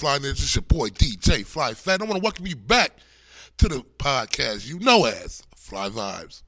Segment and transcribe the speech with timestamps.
[0.00, 0.30] Fly Ninjas?
[0.30, 2.00] It's your boy DJ Fly Fat.
[2.00, 2.92] I want to welcome you back
[3.58, 6.42] to the podcast you know as Fly Vibes.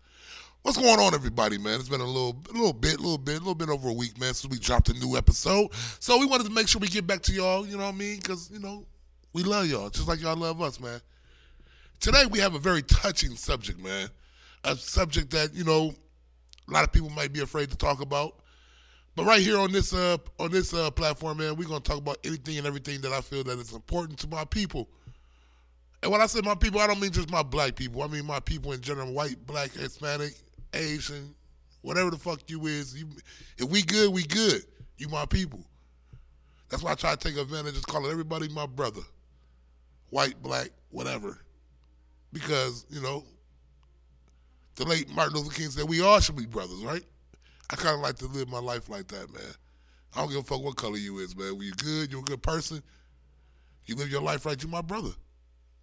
[0.62, 1.78] What's going on, everybody, man?
[1.78, 3.92] It's been a little, a little bit, a little bit, a little bit over a
[3.92, 5.68] week, man, since we dropped a new episode.
[6.00, 7.66] So we wanted to make sure we get back to y'all.
[7.66, 8.16] You know what I mean?
[8.16, 8.86] Because you know
[9.34, 11.02] we love y'all, just like y'all love us, man.
[12.00, 14.08] Today we have a very touching subject, man.
[14.64, 15.94] A subject that you know
[16.66, 18.36] a lot of people might be afraid to talk about.
[19.14, 22.18] But right here on this uh on this uh platform, man, we're gonna talk about
[22.24, 24.88] anything and everything that I feel that is important to my people.
[26.02, 28.02] And when I say my people, I don't mean just my black people.
[28.02, 30.34] I mean my people in general, white, black, Hispanic,
[30.72, 31.34] Asian,
[31.82, 32.98] whatever the fuck you is.
[32.98, 33.06] You,
[33.58, 34.62] if we good, we good.
[34.98, 35.60] You my people.
[36.68, 39.02] That's why I try to take advantage of calling everybody my brother.
[40.10, 41.38] White, black, whatever.
[42.32, 43.24] Because, you know,
[44.76, 47.04] the late Martin Luther King said we all should be brothers, right?
[47.72, 49.42] I kind of like to live my life like that, man.
[50.14, 51.56] I don't give a fuck what color you is, man.
[51.56, 52.82] When you good, you're a good person.
[53.86, 55.10] You live your life right, you my brother.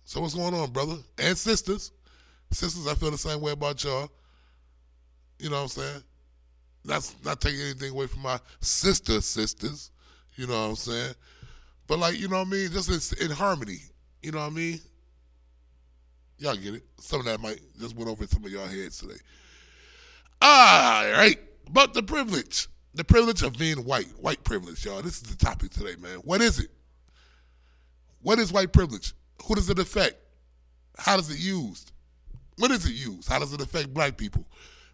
[0.03, 0.97] So what's going on, brother?
[1.17, 1.91] And sisters.
[2.51, 4.09] Sisters, I feel the same way about y'all.
[5.39, 6.03] You know what I'm saying?
[6.85, 9.91] That's not taking anything away from my sister sisters.
[10.35, 11.13] You know what I'm saying?
[11.87, 12.71] But like, you know what I mean?
[12.71, 13.79] Just in, in harmony.
[14.21, 14.79] You know what I mean?
[16.37, 16.83] Y'all get it.
[16.99, 19.19] Some of that might just went over some of y'all heads today.
[20.41, 21.37] All right.
[21.71, 25.01] But the privilege, the privilege of being white, white privilege, y'all.
[25.01, 26.17] This is the topic today, man.
[26.19, 26.69] What is it?
[28.21, 29.13] What is white privilege?
[29.45, 30.15] Who does it affect?
[30.97, 31.91] How does it used?
[32.57, 33.29] When is it used?
[33.29, 34.45] How does it affect black people?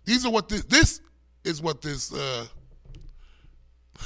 [0.03, 1.02] These are what this this
[1.44, 2.46] is what this uh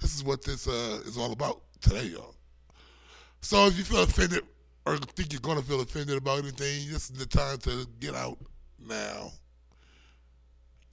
[0.00, 2.36] this is what this uh is all about today, y'all.
[3.40, 4.42] So if you feel offended
[4.86, 8.38] or think you're gonna feel offended about anything, this is the time to get out
[8.78, 9.32] now.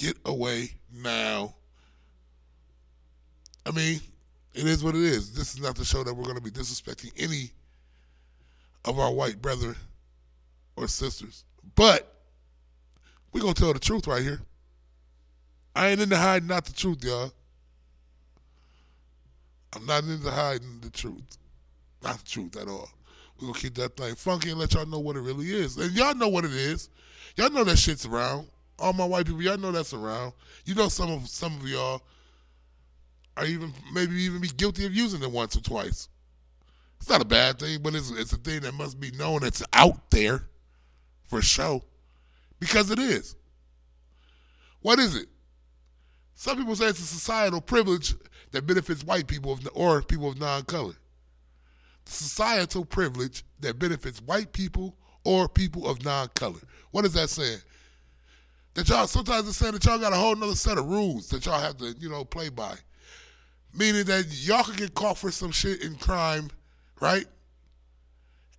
[0.01, 1.53] Get away now.
[3.67, 4.01] I mean,
[4.51, 5.31] it is what it is.
[5.31, 7.51] This is not the show that we're going to be disrespecting any
[8.83, 9.75] of our white brethren
[10.75, 11.45] or sisters.
[11.75, 12.11] But
[13.31, 14.41] we're going to tell the truth right here.
[15.75, 17.31] I ain't into hiding not the truth, y'all.
[19.75, 21.37] I'm not into hiding the truth.
[22.01, 22.89] Not the truth at all.
[23.39, 25.77] We're going to keep that thing funky and let y'all know what it really is.
[25.77, 26.89] And y'all know what it is.
[27.35, 28.47] Y'all know that shit's around
[28.81, 30.33] all my white people, y'all know that's around.
[30.65, 32.01] You know some of some of y'all
[33.37, 36.09] are even maybe even be guilty of using it once or twice.
[36.99, 39.43] It's not a bad thing, but it's it's a thing that must be known.
[39.43, 40.43] It's out there
[41.27, 41.81] for sure
[42.59, 43.35] because it is.
[44.81, 45.27] What is it?
[46.35, 48.15] Some people say it's a societal privilege
[48.51, 50.95] that benefits white people or people of non-color.
[52.05, 56.59] Societal privilege that benefits white people or people of non-color.
[56.91, 57.59] What is that saying?
[58.73, 61.45] That y'all sometimes it's saying that y'all got a whole nother set of rules that
[61.45, 62.75] y'all have to, you know, play by.
[63.73, 66.49] Meaning that y'all could get caught for some shit in crime,
[66.99, 67.25] right?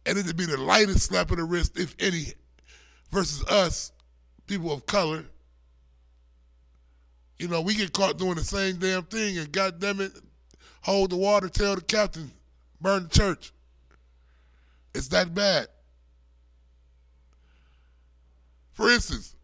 [0.06, 2.32] And it'd be the lightest slap of the wrist, if any,
[3.10, 3.92] versus us,
[4.46, 5.24] people of color.
[7.38, 10.12] You know, we get caught doing the same damn thing and goddamn it,
[10.82, 12.30] hold the water, tell the captain,
[12.80, 13.52] burn the church.
[14.94, 15.68] It's that bad.
[18.72, 19.34] For instance,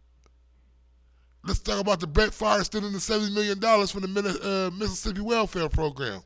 [1.44, 5.68] Let's talk about the Brett Favre stealing the $70 million from the uh, Mississippi Welfare
[5.68, 6.20] Program.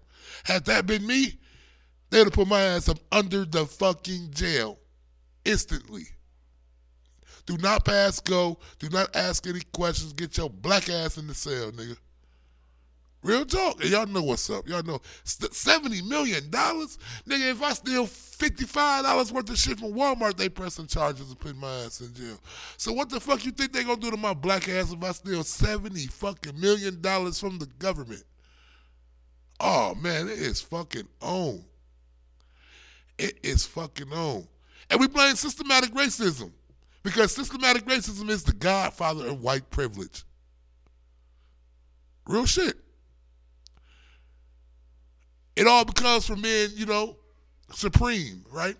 [0.45, 1.39] Had that been me,
[2.11, 4.79] they would have put my ass up under the fucking jail
[5.45, 6.05] instantly.
[7.47, 8.59] Do not pass go.
[8.79, 10.13] Do not ask any questions.
[10.13, 11.97] Get your black ass in the cell, nigga.
[13.23, 13.85] Real talk.
[13.85, 14.69] y'all know what's up.
[14.69, 16.43] Y'all know $70 million?
[16.51, 16.97] Nigga,
[17.27, 21.73] if I steal $55 worth of shit from Walmart, they pressing charges and put my
[21.85, 22.39] ass in jail.
[22.77, 25.13] So what the fuck you think they gonna do to my black ass if I
[25.13, 28.25] steal 70 fucking million dollars from the government?
[29.61, 31.65] Oh man, it is fucking on.
[33.19, 34.49] It is fucking on.
[34.91, 36.51] And we blame systematic racism.
[37.05, 40.25] Because systematic racism is the godfather of white privilege.
[42.27, 42.77] Real shit.
[45.57, 47.17] It all becomes from being, you know,
[47.73, 48.77] supreme, right?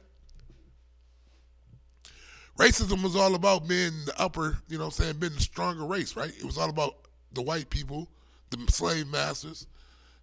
[2.59, 6.17] Racism was all about being the upper, you know I'm saying, being the stronger race,
[6.17, 6.31] right?
[6.31, 6.95] It was all about
[7.33, 8.09] the white people,
[8.51, 9.67] the slave masters,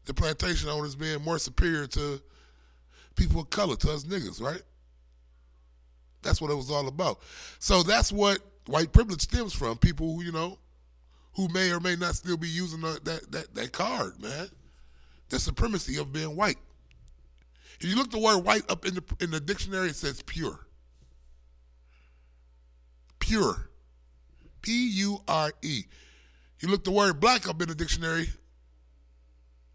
[0.05, 2.21] the plantation owners being more superior to
[3.15, 4.61] people of color, to us niggas, right?
[6.21, 7.19] That's what it was all about.
[7.59, 9.77] So that's what white privilege stems from.
[9.77, 10.59] People who, you know,
[11.33, 14.49] who may or may not still be using that, that, that card, man
[15.29, 16.57] the supremacy of being white.
[17.79, 20.59] If you look the word white up in the in the dictionary, it says pure.
[23.19, 23.69] Pure.
[24.61, 25.83] P U R E.
[26.59, 28.29] You look the word black up in the dictionary,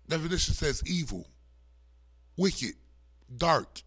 [0.06, 1.26] definition says evil,
[2.36, 2.74] wicked,
[3.34, 3.80] dark.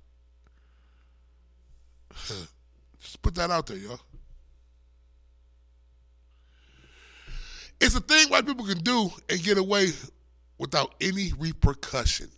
[3.00, 4.00] Just put that out there, y'all.
[7.80, 9.92] It's a thing white people can do and get away
[10.58, 12.30] without any repercussion.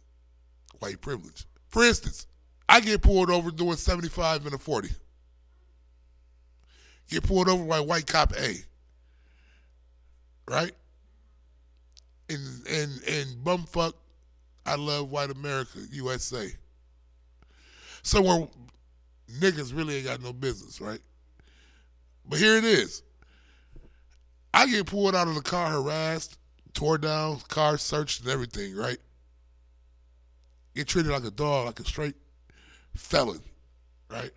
[0.79, 1.45] White privilege.
[1.67, 2.27] For instance,
[2.67, 4.89] I get pulled over doing 75 and a 40.
[7.09, 8.55] Get pulled over by white cop A.
[10.47, 10.71] Right?
[12.29, 13.93] And and and bumfuck,
[14.65, 16.51] I love white America, USA.
[18.03, 18.47] Somewhere
[19.39, 20.99] niggas really ain't got no business, right?
[22.27, 23.03] But here it is.
[24.53, 26.38] I get pulled out of the car harassed,
[26.73, 28.97] tore down, car searched and everything, right?
[30.75, 32.15] Get treated like a dog, like a straight
[32.95, 33.41] felon,
[34.09, 34.31] right?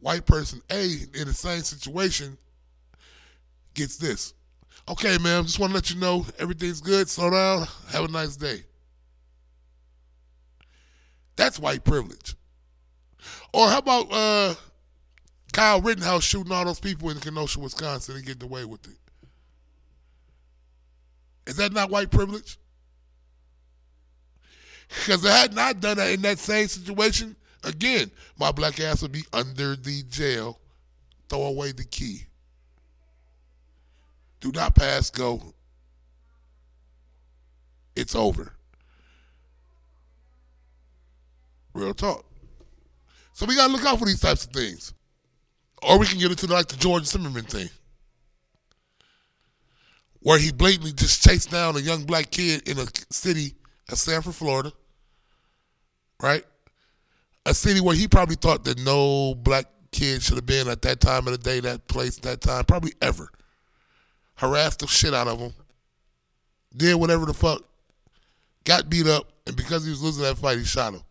[0.00, 0.84] White person A
[1.14, 2.38] in the same situation
[3.74, 4.34] gets this.
[4.88, 7.08] Okay, man, just want to let you know everything's good.
[7.08, 7.66] Slow down.
[7.90, 8.64] Have a nice day.
[11.36, 12.34] That's white privilege.
[13.52, 14.54] Or how about uh,
[15.52, 18.96] Kyle Rittenhouse shooting all those people in Kenosha, Wisconsin, and getting away with it?
[21.46, 22.58] Is that not white privilege?
[24.88, 29.24] Because had not done that in that same situation, again, my black ass would be
[29.32, 30.58] under the jail.
[31.28, 32.24] Throw away the key.
[34.40, 35.54] Do not pass go.
[37.94, 38.54] It's over.
[41.72, 42.24] Real talk.
[43.32, 44.92] So we gotta look out for these types of things.
[45.82, 47.70] Or we can get into like the George Zimmerman thing.
[50.22, 53.54] Where he blatantly just chased down a young black kid in a city
[53.88, 54.72] of Sanford, Florida.
[56.22, 56.44] Right?
[57.46, 61.00] A city where he probably thought that no black kid should have been at that
[61.00, 63.30] time of the day, that place, that time, probably ever.
[64.36, 65.54] Harassed the shit out of him.
[66.76, 67.64] Did whatever the fuck.
[68.64, 71.02] Got beat up, and because he was losing that fight, he shot him.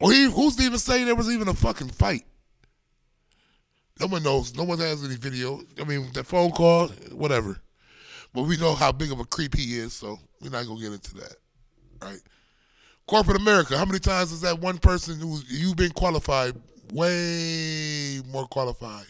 [0.00, 2.24] Or he, who's to even say there was even a fucking fight?
[4.00, 4.54] No one knows.
[4.54, 5.60] No one has any video.
[5.80, 7.60] I mean, the phone call, whatever.
[8.32, 10.92] But we know how big of a creep he is, so we're not gonna get
[10.92, 11.36] into that,
[12.02, 12.20] right?
[13.06, 13.76] Corporate America.
[13.76, 16.54] How many times is that one person who you've been qualified,
[16.92, 19.06] way more qualified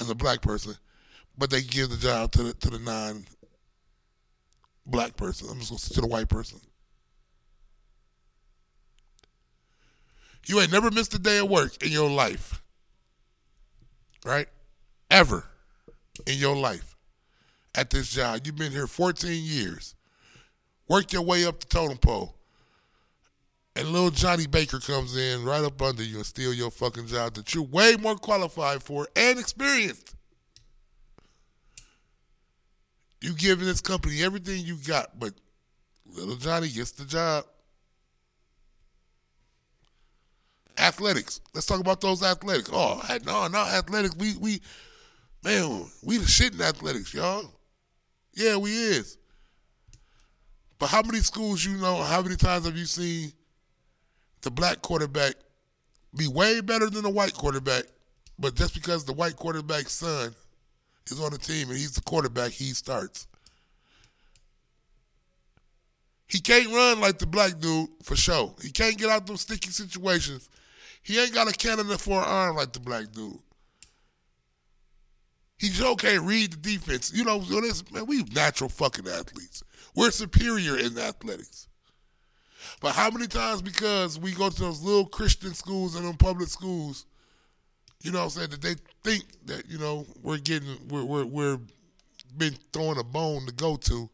[0.00, 0.74] as a black person,
[1.36, 3.24] but they give the job to the to the non
[4.86, 5.48] black person.
[5.50, 6.60] I'm just gonna say to the white person.
[10.46, 12.62] You ain't never missed a day of work in your life.
[14.28, 14.46] Right?
[15.10, 15.42] Ever
[16.26, 16.96] in your life
[17.74, 18.40] at this job.
[18.44, 19.94] You've been here 14 years.
[20.86, 22.34] Worked your way up the totem pole.
[23.74, 27.34] And little Johnny Baker comes in right up under you and steal your fucking job
[27.34, 30.14] that you're way more qualified for and experienced.
[33.22, 35.32] You giving this company everything you got, but
[36.04, 37.46] little Johnny gets the job.
[40.78, 41.40] Athletics.
[41.54, 42.70] Let's talk about those athletics.
[42.72, 44.16] Oh, no, no, athletics.
[44.16, 44.60] We we
[45.42, 47.50] man, we the shit in athletics, y'all.
[48.34, 49.18] Yeah, we is.
[50.78, 53.32] But how many schools you know, how many times have you seen
[54.42, 55.34] the black quarterback
[56.16, 57.84] be way better than the white quarterback,
[58.38, 60.34] but just because the white quarterback's son
[61.10, 63.26] is on the team and he's the quarterback, he starts.
[66.28, 68.54] He can't run like the black dude for sure.
[68.62, 70.48] He can't get out those sticky situations.
[71.08, 73.38] He ain't got a cannon for an arm like the black dude.
[75.56, 77.10] He sure can't read the defense.
[77.14, 77.40] You know,
[77.90, 79.62] man, we natural fucking athletes.
[79.96, 81.66] We're superior in athletics.
[82.82, 86.50] But how many times because we go to those little Christian schools and them public
[86.50, 87.06] schools,
[88.02, 91.24] you know what I'm saying, that they think that, you know, we're getting we're we're
[91.24, 91.58] we're
[92.36, 94.10] been throwing a bone to go to.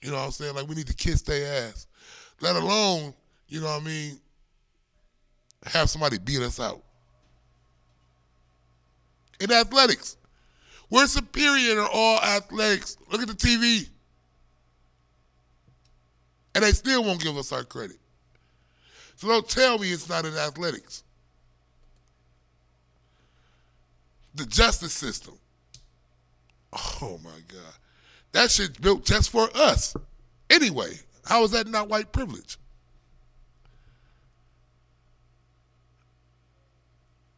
[0.00, 0.54] You know what I'm saying?
[0.54, 1.88] Like we need to kiss their ass.
[2.40, 3.14] Let alone,
[3.48, 4.20] you know what I mean,
[5.64, 6.82] have somebody beat us out.
[9.40, 10.16] In athletics.
[10.90, 12.96] We're superior in all athletics.
[13.10, 13.88] Look at the TV.
[16.54, 17.96] And they still won't give us our credit.
[19.16, 21.02] So don't tell me it's not in athletics.
[24.34, 25.34] The justice system.
[26.72, 27.74] Oh my God.
[28.32, 29.94] That shit's built just for us.
[30.50, 32.58] Anyway, how is that not white privilege?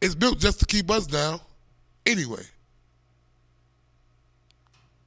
[0.05, 1.39] It's built just to keep us down.
[2.05, 2.43] Anyway.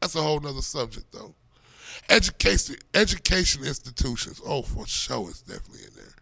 [0.01, 1.35] That's a whole nother subject though.
[2.09, 4.41] Education education institutions.
[4.45, 6.15] Oh, for sure it's definitely in there.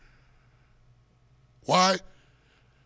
[1.65, 1.97] Why?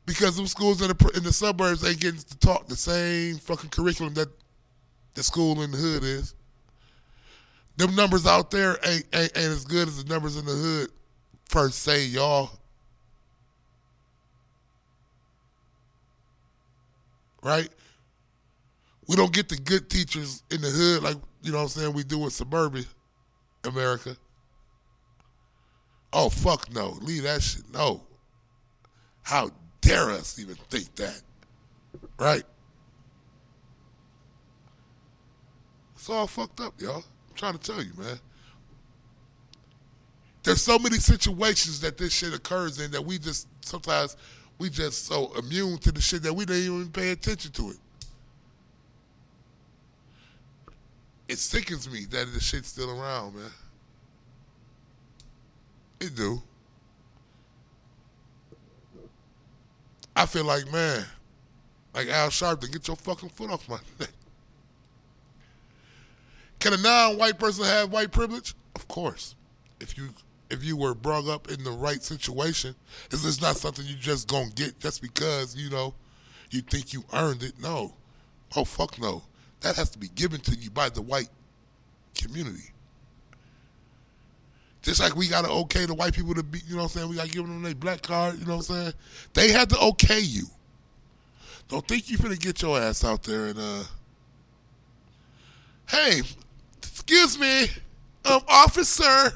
[0.06, 3.70] Because them schools in the in the suburbs ain't getting to talk the same fucking
[3.70, 4.28] curriculum that
[5.14, 6.36] the school in the hood is.
[7.76, 10.90] them numbers out there ain't, ain't, ain't as good as the numbers in the hood
[11.50, 12.59] per se, y'all.
[17.42, 17.68] Right?
[19.08, 21.92] We don't get the good teachers in the hood like, you know what I'm saying,
[21.94, 22.84] we do in suburban
[23.64, 24.16] America.
[26.12, 26.98] Oh, fuck no.
[27.00, 27.62] Leave that shit.
[27.72, 28.02] No.
[29.22, 31.22] How dare us even think that?
[32.18, 32.44] Right?
[35.94, 37.04] It's all fucked up, y'all.
[37.28, 38.18] I'm trying to tell you, man.
[40.42, 44.16] There's so many situations that this shit occurs in that we just sometimes
[44.60, 47.78] we just so immune to the shit that we don't even pay attention to it.
[51.28, 53.50] It sickens me that the shit's still around, man.
[55.98, 56.42] It do.
[60.14, 61.06] I feel like, man,
[61.94, 64.10] like Al Sharpton, get your fucking foot off my neck.
[66.58, 68.54] Can a non-white person have white privilege?
[68.76, 69.34] Of course.
[69.80, 70.10] If you
[70.50, 72.74] if you were brought up in the right situation,
[73.10, 75.94] is this not something you just gonna get just because you know
[76.50, 77.54] you think you earned it?
[77.60, 77.94] No.
[78.56, 79.22] Oh fuck no.
[79.60, 81.28] That has to be given to you by the white
[82.14, 82.70] community.
[84.82, 87.08] Just like we gotta okay the white people to be, you know what I'm saying?
[87.10, 88.92] We gotta give them their black card, you know what I'm saying?
[89.34, 90.44] They had to okay you.
[91.68, 93.82] Don't think you finna get your ass out there and uh
[95.88, 96.22] Hey,
[96.78, 97.66] excuse me,
[98.24, 99.32] um, officer.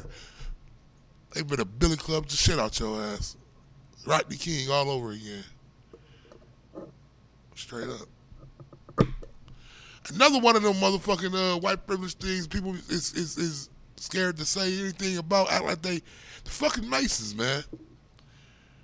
[1.35, 3.37] They better billy club the shit out your ass.
[4.07, 5.45] Rodney King all over again.
[7.57, 9.09] Straight up.
[10.13, 14.45] Another one of them motherfucking uh, white privilege things people is, is is scared to
[14.45, 16.03] say anything about, act like they
[16.45, 17.65] the fucking Masons, man.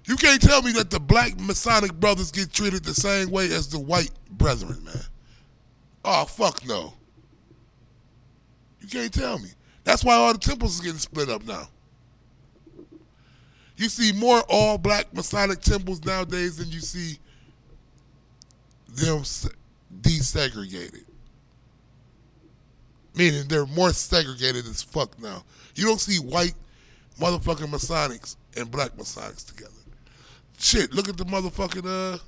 [0.07, 3.69] You can't tell me that the black Masonic brothers get treated the same way as
[3.69, 5.02] the white brethren, man.
[6.04, 6.95] Oh fuck no.
[8.80, 9.50] You can't tell me.
[9.85, 11.69] That's why all the temples is getting split up now.
[13.80, 17.18] You see more all black Masonic temples nowadays than you see
[18.87, 19.22] them
[20.02, 21.04] desegregated.
[23.14, 25.44] Meaning they're more segregated as fuck now.
[25.76, 26.52] You don't see white
[27.18, 29.72] motherfucking Masonics and black Masonics together.
[30.58, 32.18] Shit, look at the motherfucking uh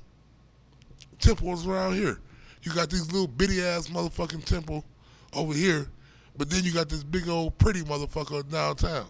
[1.19, 2.19] temples around here.
[2.63, 4.83] You got these little bitty ass motherfucking temple
[5.33, 5.87] over here
[6.35, 9.05] but then you got this big old pretty motherfucker downtown.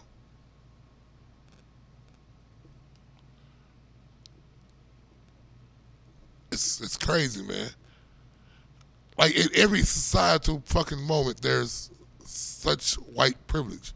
[6.54, 7.68] It's it's crazy, man.
[9.18, 11.90] Like in every societal fucking moment, there's
[12.24, 13.92] such white privilege.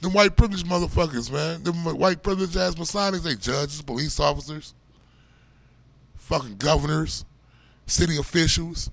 [0.00, 1.62] The white privilege motherfuckers, man.
[1.62, 4.74] The white privilege ass Masonics, they judges, police officers,
[6.16, 7.26] fucking governors,
[7.86, 8.90] city officials,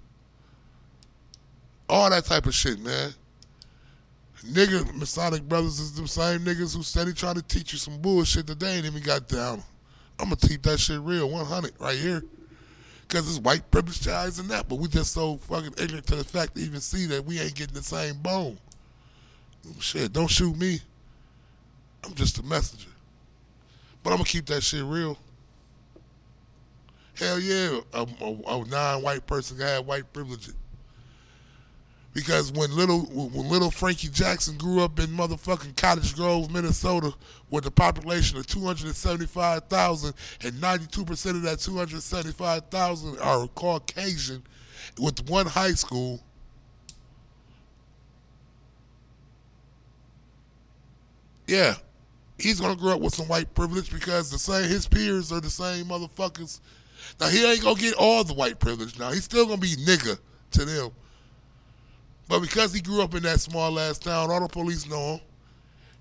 [1.88, 3.14] all that type of shit, man.
[4.46, 8.48] Nigga, Masonic brothers is the same niggas who steady trying to teach you some bullshit
[8.48, 9.64] that they ain't even got down.
[10.20, 12.24] I'm gonna keep that shit real, 100 right here.
[13.10, 16.26] Cause it's white privilege guys and that, but we just so fucking ignorant to the
[16.26, 18.58] fact to even see that we ain't getting the same bone.
[19.80, 20.80] Shit, don't shoot me.
[22.04, 22.90] I'm just a messenger.
[24.04, 25.18] But I'm gonna keep that shit real.
[27.16, 30.50] Hell yeah, a, a, a non-white person can have white privilege
[32.18, 37.14] because when little when little Frankie Jackson grew up in motherfucking Cottage Grove, Minnesota,
[37.52, 44.42] with a population of 275,000 and 92% of that 275,000 are Caucasian
[45.00, 46.20] with one high school
[51.46, 51.76] Yeah,
[52.40, 55.52] he's gonna grow up with some white privilege because the same his peers are the
[55.52, 56.62] same motherfuckers.
[57.20, 58.98] Now he ain't gonna get all the white privilege.
[58.98, 60.18] Now he's still gonna be nigga
[60.52, 60.92] to them,
[62.28, 65.22] but because he grew up in that small ass town, all the police know him.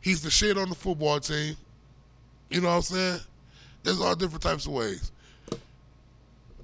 [0.01, 1.57] He's the shit on the football team.
[2.51, 3.21] You know what I'm saying?
[3.83, 5.13] There's all different types of ways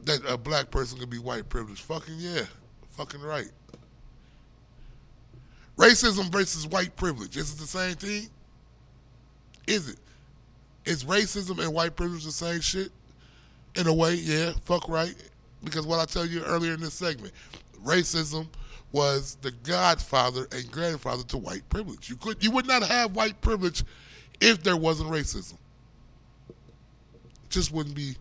[0.05, 1.81] that a black person can be white privileged.
[1.83, 2.43] Fucking yeah.
[2.91, 3.51] Fucking right.
[5.77, 7.37] Racism versus white privilege.
[7.37, 8.29] Is it the same thing?
[9.67, 9.99] Is it?
[10.85, 12.91] Is racism and white privilege the same shit?
[13.77, 14.53] In a way, yeah.
[14.65, 15.15] Fuck right.
[15.65, 17.33] Because what I tell you earlier in this segment,
[17.85, 18.47] racism
[18.93, 22.09] was the godfather and grandfather to white privilege.
[22.11, 23.85] You could you would not have white privilege
[24.41, 25.55] if there wasn't racism.
[26.49, 28.17] It just wouldn't be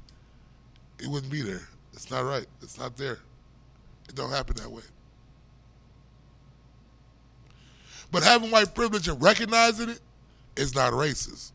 [1.00, 1.68] it wouldn't be there.
[1.94, 2.48] It's not right.
[2.62, 3.20] It's not there.
[4.08, 4.84] It don't happen that way.
[8.12, 10.00] But having white privilege and recognizing it
[10.56, 11.52] is not racist.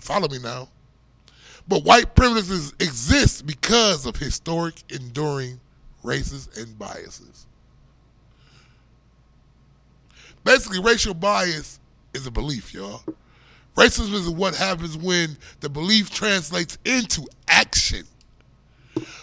[0.00, 0.68] Follow me now.
[1.66, 5.60] But white privileges exist because of historic, enduring
[6.02, 7.46] races and biases.
[10.44, 11.78] basically racial bias
[12.14, 13.02] is a belief, y'all.
[13.76, 18.04] Racism is what happens when the belief translates into action.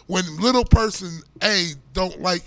[0.07, 2.43] When little person A don't like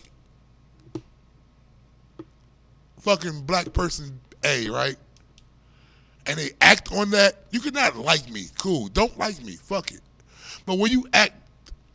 [3.01, 4.97] fucking black person A, right?
[6.27, 8.47] And they act on that, you cannot like me.
[8.59, 8.89] Cool.
[8.89, 9.53] Don't like me.
[9.53, 10.01] Fuck it.
[10.67, 11.35] But when you act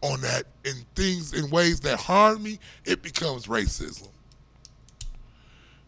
[0.03, 4.09] on that in things in ways that harm me, it becomes racism.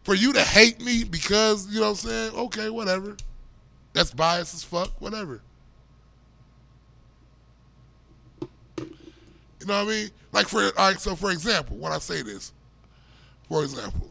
[0.02, 2.34] For you to hate me because, you know what I'm saying?
[2.34, 3.16] Okay, whatever.
[3.92, 5.42] That's biased as fuck, whatever.
[8.78, 10.10] You know what I mean?
[10.32, 12.52] Like for all right, so for example, when I say this,
[13.48, 14.08] for example,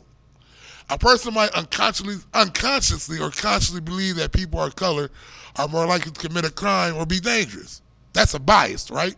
[0.90, 5.10] a person might unconsciously unconsciously or consciously believe that people of color
[5.56, 7.82] are more likely to commit a crime or be dangerous.
[8.14, 9.16] That's a bias, right?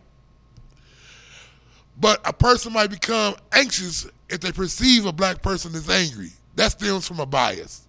[2.00, 6.30] But a person might become anxious if they perceive a black person as angry.
[6.54, 7.86] That stems from a bias.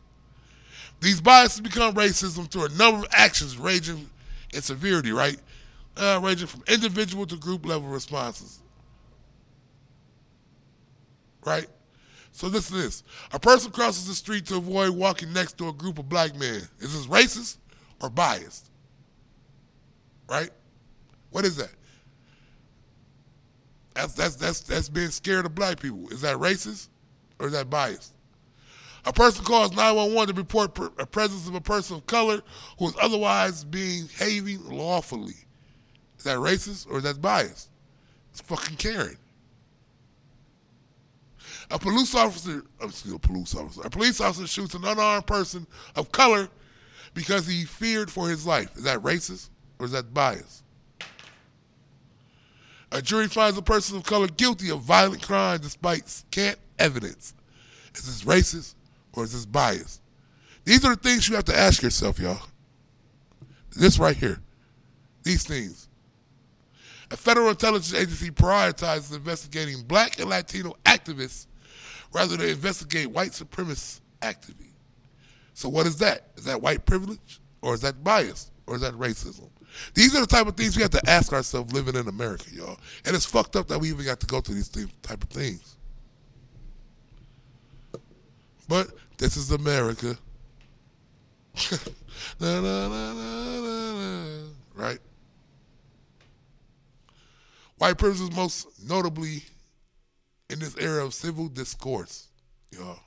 [1.00, 4.10] These biases become racism through a number of actions ranging
[4.54, 5.38] in severity, right?
[5.96, 8.60] Uh, ranging from individual to group level responses.
[11.46, 11.68] Right?
[12.32, 13.04] So listen to this.
[13.32, 16.62] A person crosses the street to avoid walking next to a group of black men.
[16.80, 17.58] Is this racist
[18.02, 18.70] or biased?
[20.30, 20.50] Right?
[21.32, 21.72] What is that?
[23.94, 26.08] That's that's that's that's being scared of black people.
[26.10, 26.90] Is that racist
[27.40, 28.14] or is that biased?
[29.06, 32.42] A person calls 911 to report a presence of a person of color
[32.78, 35.36] who is otherwise behaving lawfully.
[36.18, 37.70] Is that racist or is that biased?
[38.32, 39.18] It's fucking caring.
[41.72, 45.66] A police officer, excuse me, a police officer, a police officer shoots an unarmed person
[45.96, 46.50] of color
[47.14, 48.76] because he feared for his life.
[48.76, 50.64] Is that racist or is that biased?
[52.92, 57.34] A jury finds a person of color guilty of violent crime despite scant evidence.
[57.96, 58.76] Is this racist
[59.14, 60.02] or is this biased?
[60.66, 62.42] These are the things you have to ask yourself, y'all.
[63.76, 64.40] This right here.
[65.24, 65.88] These things.
[67.12, 71.48] A federal intelligence agency prioritizes investigating black and Latino activists
[72.14, 74.74] rather than investigate white supremacist activity.
[75.54, 76.28] So what is that?
[76.38, 77.42] Is that white privilege?
[77.62, 78.52] Or is that bias?
[78.68, 79.50] Or is that racism?
[79.94, 82.80] These are the type of things we have to ask ourselves living in America, y'all.
[83.06, 85.76] And it's fucked up that we even got to go through these type of things.
[88.68, 90.18] But this is America.
[92.40, 94.44] na, na, na,
[94.76, 95.00] right?
[97.78, 99.44] White privilege is most notably
[100.50, 102.28] in this era of civil discourse,
[102.72, 103.00] y'all.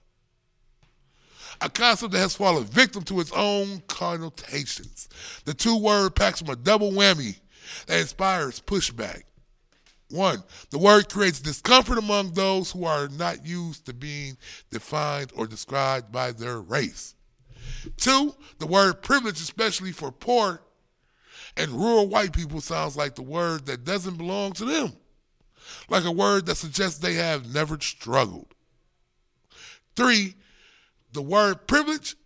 [1.63, 5.09] A concept that has fallen victim to its own connotations.
[5.45, 7.39] The two word packs from a double whammy
[7.87, 9.23] that inspires pushback.
[10.11, 14.37] One, the word creates discomfort among those who are not used to being
[14.71, 17.15] defined or described by their race.
[17.97, 20.61] Two, the word privilege, especially for poor
[21.57, 24.93] and rural white people, sounds like the word that doesn't belong to them,
[25.89, 28.55] like a word that suggests they have never struggled.
[29.97, 30.35] Three,
[31.13, 32.17] the word privilege,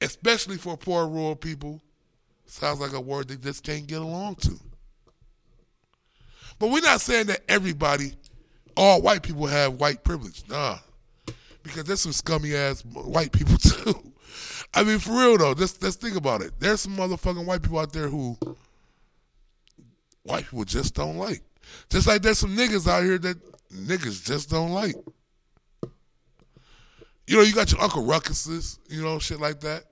[0.00, 1.80] especially for poor rural people,
[2.46, 4.58] sounds like a word they just can't get along to.
[6.58, 8.12] But we're not saying that everybody,
[8.76, 10.42] all white people have white privilege.
[10.48, 10.78] Nah.
[11.62, 14.12] Because there's some scummy ass white people too.
[14.74, 16.52] I mean, for real though, let's, let's think about it.
[16.58, 18.36] There's some motherfucking white people out there who
[20.22, 21.42] white people just don't like.
[21.88, 23.38] Just like there's some niggas out here that
[23.72, 24.96] niggas just don't like.
[27.30, 29.84] You know, you got your Uncle Ruckuses, you know, shit like that.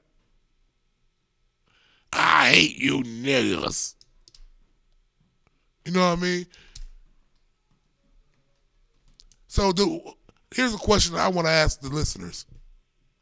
[2.12, 3.94] I hate you niggas.
[5.84, 6.46] You know what I mean?
[9.46, 10.00] So the,
[10.52, 12.44] here's a question I want to ask the listeners,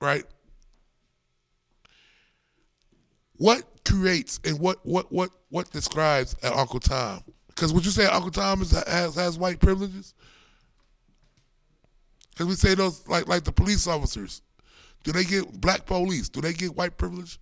[0.00, 0.24] right?
[3.36, 7.22] What creates and what what what what describes an Uncle Tom?
[7.48, 10.14] Because would you say Uncle Tom is, has has white privileges?
[12.36, 14.42] Because we say those like like the police officers,
[15.04, 16.28] do they get black police?
[16.28, 17.38] Do they get white privilege?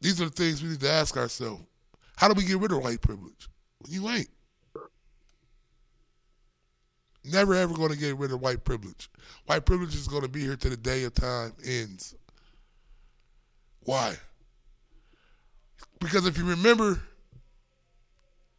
[0.00, 1.62] These are the things we need to ask ourselves.
[2.16, 3.48] How do we get rid of white privilege?
[3.86, 4.28] You ain't.
[7.24, 9.10] Never ever going to get rid of white privilege.
[9.46, 12.14] White privilege is going to be here till the day of time ends.
[13.80, 14.14] Why?
[16.00, 17.00] Because if you remember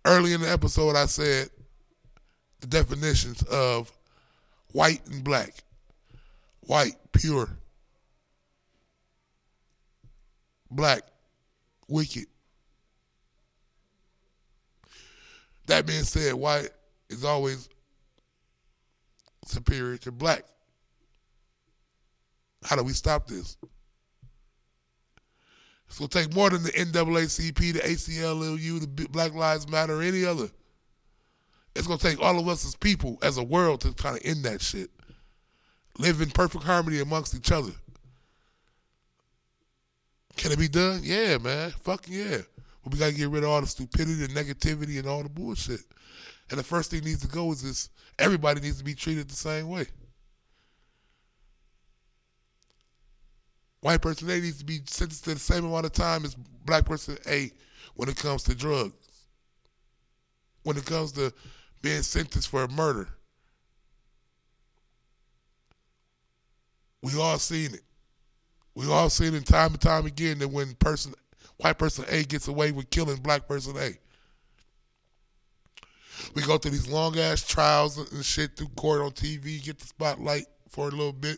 [0.05, 1.49] early in the episode, I said
[2.61, 3.91] the definitions of
[4.71, 5.63] white and black.
[6.61, 7.49] White, pure.
[10.71, 11.01] Black,
[11.87, 12.25] wicked.
[15.67, 16.69] That being said, white
[17.09, 17.69] is always
[19.45, 20.43] superior to black.
[22.63, 23.57] How do we stop this?
[25.87, 30.25] It's gonna take more than the NAACP, the ACLU, the Black Lives Matter, or any
[30.25, 30.49] other.
[31.75, 34.43] It's gonna take all of us as people, as a world, to kind of end
[34.43, 34.89] that shit.
[35.97, 37.71] Live in perfect harmony amongst each other.
[40.35, 41.01] Can it be done?
[41.03, 41.71] Yeah, man.
[41.81, 42.39] Fucking yeah.
[42.83, 45.81] But we gotta get rid of all the stupidity and negativity and all the bullshit.
[46.49, 49.35] And the first thing needs to go is this everybody needs to be treated the
[49.35, 49.87] same way.
[53.85, 56.85] White person A needs to be sentenced to the same amount of time as black
[56.85, 57.51] person A
[57.93, 58.95] when it comes to drugs.
[60.63, 61.31] When it comes to
[61.83, 63.09] being sentenced for a murder.
[67.03, 67.83] We all seen it.
[68.73, 71.13] We all seen it time and time again that when person
[71.57, 73.91] white person A gets away with killing black person A.
[76.33, 79.85] We go through these long ass trials and shit through court on TV, get the
[79.85, 81.37] spotlight for a little bit,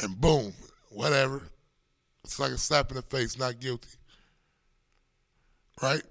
[0.00, 0.52] and boom,
[0.94, 1.42] whatever.
[2.24, 3.90] It's like a slap in the face, not guilty.
[5.82, 6.02] Right?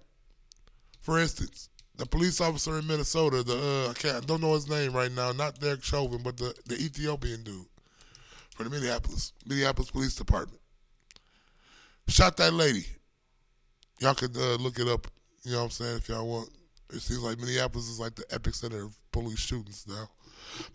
[1.02, 4.69] For instance, the police officer in Minnesota, the uh, I can't, I don't know his
[4.69, 7.65] name right now, not Derek Chauvin, but the, the Ethiopian dude
[8.56, 10.60] for the Minneapolis Minneapolis Police Department
[12.08, 12.86] shot that lady.
[14.00, 15.08] Y'all could uh, look it up.
[15.43, 16.50] You know what I'm saying if y'all want.
[16.91, 20.10] It seems like Minneapolis is like the epicenter of police shootings now.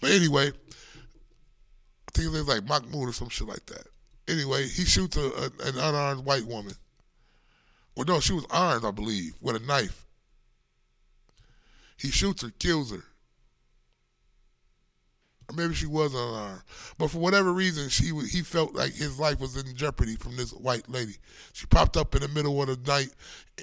[0.00, 3.86] But anyway, I think it's like Mahmoud or some shit like that.
[4.28, 6.74] Anyway, he shoots a, a, an unarmed white woman.
[7.96, 10.06] Well, no, she was armed, I believe, with a knife.
[11.96, 13.02] He shoots her, kills her.
[15.48, 16.62] Or maybe she was unarmed.
[16.98, 20.52] But for whatever reason, she he felt like his life was in jeopardy from this
[20.52, 21.14] white lady.
[21.54, 23.10] She popped up in the middle of the night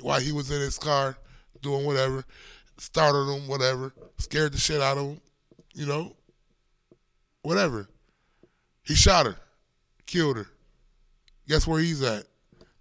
[0.01, 1.15] while he was in his car
[1.61, 2.25] doing whatever,
[2.77, 5.21] startled him, whatever, scared the shit out of him,
[5.73, 6.15] you know,
[7.43, 7.87] whatever.
[8.83, 9.37] He shot her,
[10.05, 10.47] killed her.
[11.47, 12.25] Guess where he's at?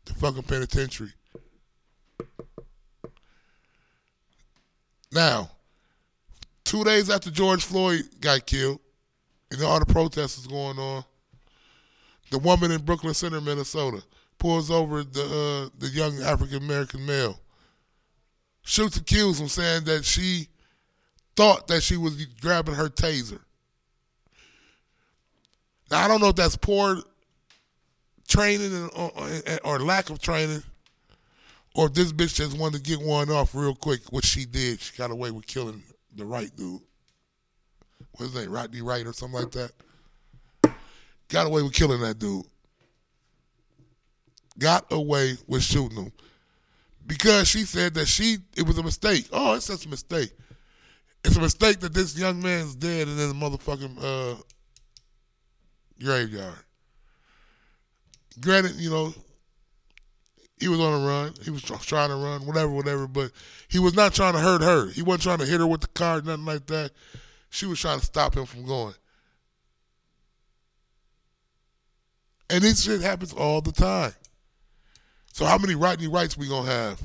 [0.07, 1.13] The fucking penitentiary.
[5.13, 5.51] Now,
[6.65, 8.81] two days after George Floyd got killed,
[9.51, 11.05] and all the protests is going on,
[12.31, 14.03] the woman in Brooklyn Center, Minnesota,
[14.39, 17.39] pulls over the uh, the young African American male,
[18.63, 20.49] shoots and kills him, saying that she
[21.37, 23.41] thought that she was grabbing her taser.
[25.91, 27.01] Now I don't know if that's poor
[28.27, 29.13] training or,
[29.65, 30.63] or lack of training,
[31.75, 34.81] or if this bitch just wanted to get one off real quick, which she did.
[34.81, 35.83] She got away with killing
[36.15, 36.81] the right dude.
[38.17, 38.51] What's name?
[38.51, 39.73] Rodney Wright or something like that.
[41.29, 42.45] Got away with killing that dude.
[44.59, 46.13] Got away with shooting him.
[47.07, 49.29] Because she said that she it was a mistake.
[49.33, 50.33] Oh, it's just a mistake.
[51.25, 54.37] It's a mistake that this young man's dead in this motherfucking uh,
[56.03, 56.64] graveyard.
[58.41, 59.15] Granted, you know,
[60.59, 61.35] he was on a run.
[61.43, 63.07] He was trying to run, whatever, whatever.
[63.07, 63.33] But
[63.69, 64.89] he was not trying to hurt her.
[64.91, 66.93] He wasn't trying to hit her with the car, nothing like that.
[67.51, 68.95] She was trying to stop him from going.
[72.51, 74.13] And this shit happens all the time.
[75.33, 77.01] So how many Rodney Wrights we gonna have?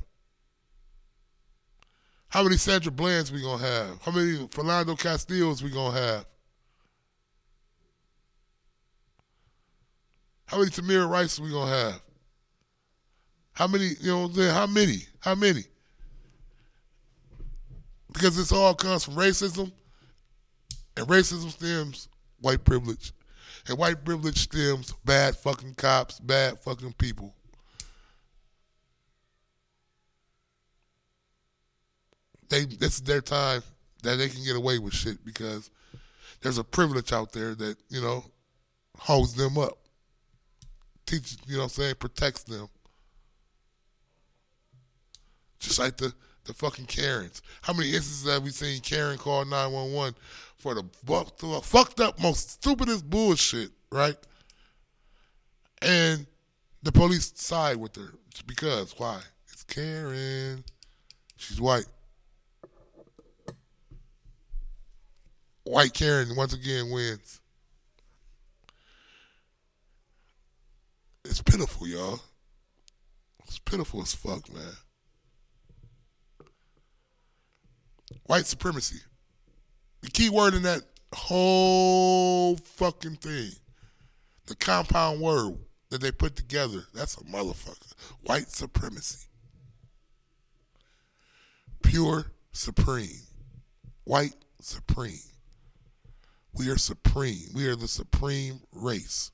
[2.28, 4.02] How many Sandra Blands we gonna have?
[4.04, 6.26] How many Philando Castiles we gonna have?
[10.50, 12.02] How many Tamir Rice we gonna have?
[13.54, 14.54] How many, you know what I'm saying?
[14.56, 14.98] How many?
[15.20, 15.64] How many?
[18.12, 19.72] Because this all comes from racism,
[20.98, 22.10] and racism stems
[22.40, 23.14] white privilege.
[23.68, 27.36] And white privilege stems bad fucking cops, bad fucking people.
[32.50, 33.62] They this is their time
[34.02, 35.70] that they can get away with shit because
[36.42, 38.24] there's a privilege out there that, you know,
[38.98, 39.79] holds them up.
[41.10, 42.69] Teaches, you know what I'm saying, protects them.
[45.60, 46.13] Just like the,
[46.45, 47.41] the fucking Karens.
[47.63, 50.13] How many instances have we seen Karen call 911
[50.58, 54.17] for the, the fucked up, most stupidest bullshit, right?
[55.82, 56.28] And
[56.84, 58.13] the police side with her.
[58.45, 59.19] Because, why?
[59.52, 60.63] It's Karen.
[61.38, 61.88] She's white.
[65.63, 67.41] White Karen once again wins.
[71.30, 72.20] It's pitiful, y'all.
[73.46, 74.74] It's pitiful as fuck, man.
[78.26, 79.00] White supremacy.
[80.02, 80.82] The key word in that
[81.13, 83.52] whole fucking thing,
[84.48, 85.60] the compound word
[85.92, 87.94] that they put together, that's a motherfucker.
[88.24, 89.28] White supremacy.
[91.84, 93.22] Pure supreme.
[94.04, 95.20] White supreme.
[96.54, 97.50] We are supreme.
[97.54, 99.30] We are the supreme race.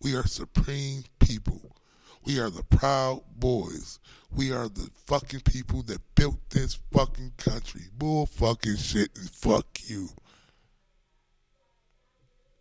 [0.00, 1.76] We are supreme people.
[2.24, 3.98] We are the proud boys.
[4.30, 7.82] We are the fucking people that built this fucking country.
[7.96, 10.10] Bull fucking shit and fuck you.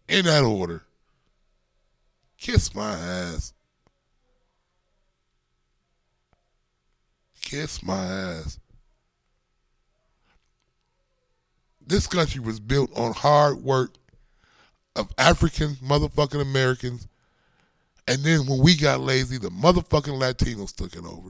[0.08, 0.84] In that order.
[2.38, 3.54] Kiss my ass.
[7.42, 8.60] Kiss my ass.
[11.86, 13.92] This country was built on hard work
[14.96, 17.08] of African motherfucking Americans.
[18.08, 21.30] And then when we got lazy, the motherfucking Latinos took it over.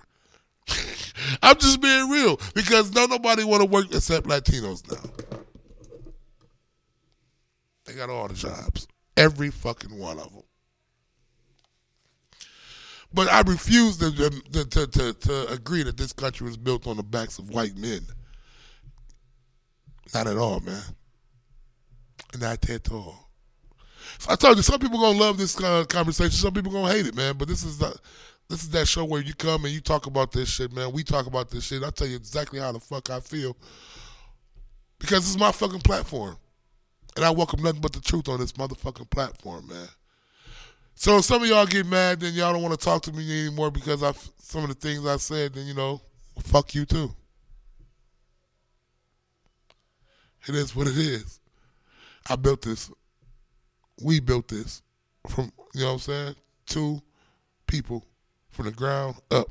[1.41, 5.37] I'm just being real because no nobody want to work except Latinos now.
[7.85, 10.43] They got all the jobs, every fucking one of them.
[13.13, 16.97] But I refuse to, to, to, to, to agree that this country was built on
[16.97, 18.01] the backs of white men.
[20.13, 20.83] Not at all, man.
[22.37, 23.26] Not at all.
[24.27, 26.31] I told you, some people gonna love this uh, conversation.
[26.31, 27.35] Some people gonna hate it, man.
[27.37, 27.95] But this is the,
[28.49, 30.91] this is that show where you come and you talk about this shit, man.
[30.91, 31.83] We talk about this shit.
[31.83, 33.55] I tell you exactly how the fuck I feel
[34.99, 36.37] because this is my fucking platform,
[37.15, 39.87] and I welcome nothing but the truth on this motherfucking platform, man.
[40.95, 43.45] So if some of y'all get mad, then y'all don't want to talk to me
[43.45, 45.53] anymore because I some of the things I said.
[45.53, 46.01] Then you know,
[46.39, 47.13] fuck you too.
[50.47, 51.39] It is what it is.
[52.29, 52.89] I built this.
[54.01, 54.81] We built this
[55.27, 56.35] from you know what I'm saying.
[56.65, 57.01] Two
[57.67, 58.05] people
[58.49, 59.47] from the ground up.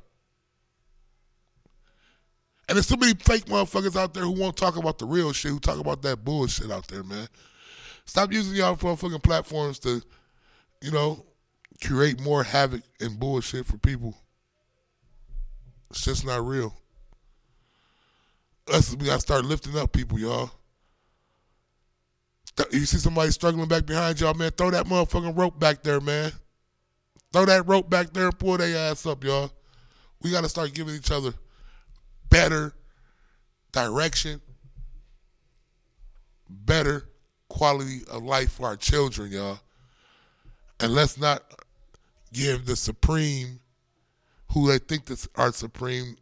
[2.68, 5.52] And there's so many fake motherfuckers out there who won't talk about the real shit,
[5.52, 7.28] who talk about that bullshit out there, man.
[8.06, 10.02] Stop using y'all fucking platforms to,
[10.82, 11.24] you know,
[11.84, 14.16] create more havoc and bullshit for people.
[15.90, 16.74] It's just not real.
[18.72, 20.50] Us, we gotta start lifting up people, y'all.
[22.72, 26.32] You see somebody struggling back behind y'all, man, throw that motherfucking rope back there, man.
[27.32, 29.50] Throw that rope back there and pull their ass up, y'all.
[30.22, 31.34] We got to start giving each other
[32.30, 32.72] better
[33.72, 34.40] direction,
[36.48, 37.08] better
[37.48, 39.60] quality of life for our children, y'all.
[40.80, 41.42] And let's not
[42.32, 43.60] give the supreme,
[44.52, 46.16] who they think this are supreme,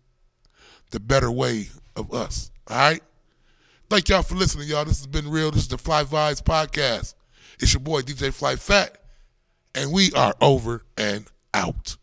[0.91, 2.51] the better way of us.
[2.69, 3.03] All right?
[3.91, 4.85] Thank y'all for listening, y'all.
[4.85, 5.51] This has been real.
[5.51, 7.15] This is the Fly Vibes Podcast.
[7.61, 8.97] It's your boy, DJ Fly Fat,
[9.75, 11.97] and we are over and out.